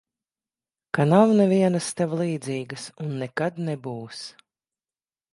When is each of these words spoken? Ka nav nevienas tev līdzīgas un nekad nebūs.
Ka 0.97 1.03
nav 1.09 1.33
nevienas 1.41 1.89
tev 1.99 2.15
līdzīgas 2.21 2.85
un 3.03 3.11
nekad 3.19 3.59
nebūs. 3.67 4.23